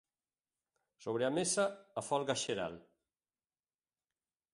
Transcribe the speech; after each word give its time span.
Sobre 1.03 1.27
a 1.27 1.29
mesa, 1.35 1.65
a 2.03 2.05
folga 2.07 2.35
xeral. 2.45 2.75